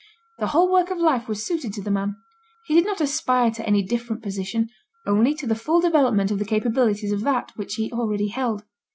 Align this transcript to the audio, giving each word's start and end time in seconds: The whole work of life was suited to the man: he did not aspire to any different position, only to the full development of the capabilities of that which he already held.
The 0.39 0.47
whole 0.47 0.71
work 0.71 0.89
of 0.89 0.97
life 0.97 1.27
was 1.27 1.45
suited 1.45 1.73
to 1.73 1.81
the 1.83 1.91
man: 1.91 2.15
he 2.63 2.73
did 2.73 2.87
not 2.87 3.01
aspire 3.01 3.51
to 3.51 3.67
any 3.67 3.83
different 3.83 4.23
position, 4.23 4.67
only 5.05 5.35
to 5.35 5.45
the 5.45 5.53
full 5.53 5.79
development 5.79 6.31
of 6.31 6.39
the 6.39 6.45
capabilities 6.45 7.11
of 7.11 7.21
that 7.21 7.51
which 7.55 7.75
he 7.75 7.91
already 7.91 8.29
held. 8.29 8.63